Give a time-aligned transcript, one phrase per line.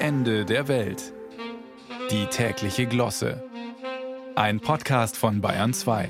[0.00, 1.12] Ende der Welt.
[2.12, 3.42] Die tägliche Glosse.
[4.36, 6.08] Ein Podcast von Bayern 2.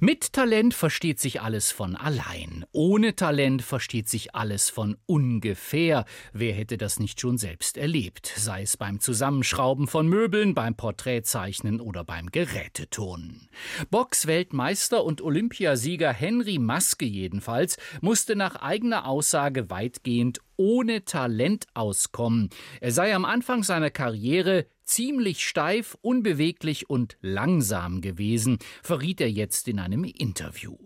[0.00, 2.64] Mit Talent versteht sich alles von allein.
[2.72, 6.04] Ohne Talent versteht sich alles von ungefähr.
[6.32, 8.32] Wer hätte das nicht schon selbst erlebt?
[8.36, 13.48] Sei es beim Zusammenschrauben von Möbeln, beim Porträtzeichnen oder beim Geräteturnen.
[13.90, 22.50] Box-Weltmeister und Olympiasieger Henry Maske jedenfalls musste nach eigener Aussage weitgehend ohne Talent auskommen.
[22.82, 29.68] Er sei am Anfang seiner Karriere ziemlich steif, unbeweglich und langsam gewesen, verriet er jetzt
[29.68, 30.76] in einem Interview.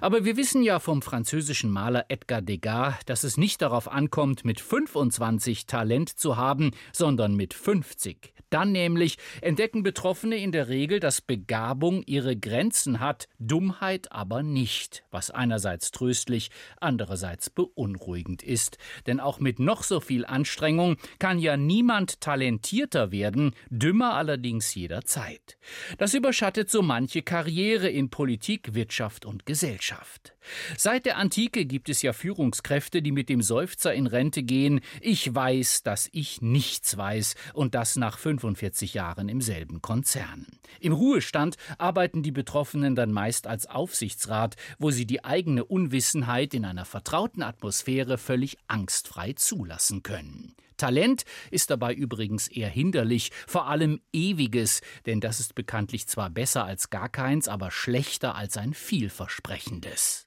[0.00, 4.60] Aber wir wissen ja vom französischen Maler Edgar Degas, dass es nicht darauf ankommt, mit
[4.60, 8.35] 25 Talent zu haben, sondern mit 50.
[8.56, 15.04] Dann nämlich entdecken Betroffene in der Regel, dass Begabung ihre Grenzen hat, Dummheit aber nicht,
[15.10, 16.48] was einerseits tröstlich,
[16.80, 18.78] andererseits beunruhigend ist.
[19.06, 25.58] Denn auch mit noch so viel Anstrengung kann ja niemand talentierter werden, dümmer allerdings jederzeit.
[25.98, 30.32] Das überschattet so manche Karriere in Politik, Wirtschaft und Gesellschaft.
[30.76, 35.34] Seit der Antike gibt es ja Führungskräfte, die mit dem Seufzer in Rente gehen, ich
[35.34, 40.46] weiß, dass ich nichts weiß, und das nach 45 Jahren im selben Konzern.
[40.80, 46.64] Im Ruhestand arbeiten die Betroffenen dann meist als Aufsichtsrat, wo sie die eigene Unwissenheit in
[46.64, 50.54] einer vertrauten Atmosphäre völlig angstfrei zulassen können.
[50.76, 56.64] Talent ist dabei übrigens eher hinderlich, vor allem ewiges, denn das ist bekanntlich zwar besser
[56.64, 60.26] als gar keins, aber schlechter als ein vielversprechendes.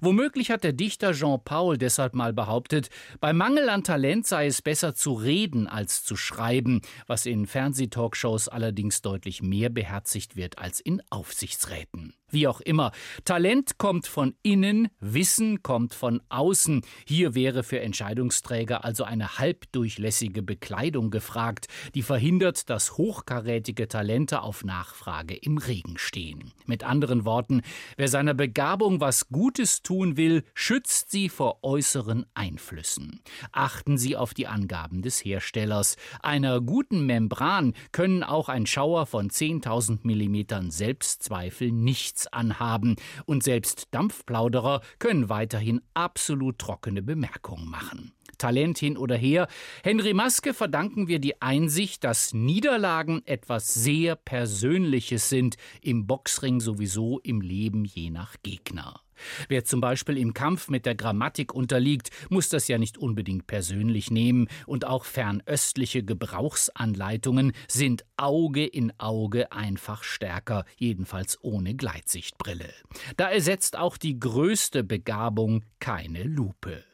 [0.00, 4.62] Womöglich hat der Dichter Jean Paul deshalb mal behauptet, bei Mangel an Talent sei es
[4.62, 10.80] besser zu reden als zu schreiben, was in Fernsehtalkshows allerdings deutlich mehr beherzigt wird als
[10.80, 12.14] in Aufsichtsräten.
[12.34, 12.90] Wie auch immer,
[13.24, 16.82] Talent kommt von innen, Wissen kommt von außen.
[17.06, 24.64] Hier wäre für Entscheidungsträger also eine halbdurchlässige Bekleidung gefragt, die verhindert, dass hochkarätige Talente auf
[24.64, 26.52] Nachfrage im Regen stehen.
[26.66, 27.62] Mit anderen Worten,
[27.96, 33.20] wer seiner Begabung was Gutes tun will, schützt sie vor äußeren Einflüssen.
[33.52, 35.94] Achten Sie auf die Angaben des Herstellers.
[36.20, 43.86] Einer guten Membran können auch ein Schauer von 10.000 Millimetern Selbstzweifel nichts anhaben, und selbst
[43.92, 48.10] Dampfplauderer können weiterhin absolut trockene Bemerkungen machen.
[48.38, 49.46] Talent hin oder her.
[49.84, 57.20] Henry Maske verdanken wir die Einsicht, dass Niederlagen etwas sehr Persönliches sind, im Boxring sowieso,
[57.20, 59.03] im Leben je nach Gegner.
[59.48, 64.10] Wer zum Beispiel im Kampf mit der Grammatik unterliegt, muss das ja nicht unbedingt persönlich
[64.10, 72.72] nehmen, und auch fernöstliche Gebrauchsanleitungen sind Auge in Auge einfach stärker, jedenfalls ohne Gleitsichtbrille.
[73.16, 76.84] Da ersetzt auch die größte Begabung keine Lupe.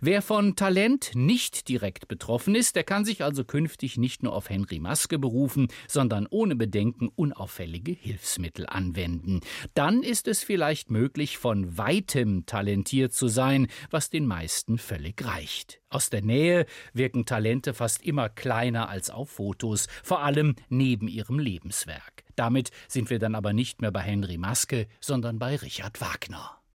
[0.00, 4.50] Wer von Talent nicht direkt betroffen ist, der kann sich also künftig nicht nur auf
[4.50, 9.40] Henry Maske berufen, sondern ohne Bedenken unauffällige Hilfsmittel anwenden.
[9.74, 15.80] Dann ist es vielleicht möglich, von weitem talentiert zu sein, was den meisten völlig reicht.
[15.90, 21.38] Aus der Nähe wirken Talente fast immer kleiner als auf Fotos, vor allem neben ihrem
[21.38, 22.24] Lebenswerk.
[22.36, 26.58] Damit sind wir dann aber nicht mehr bei Henry Maske, sondern bei Richard Wagner.